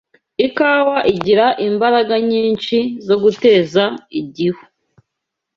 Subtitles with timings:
[0.47, 3.83] Ikawa igira imbaraga nyinshi zo guteza
[4.19, 4.63] igihu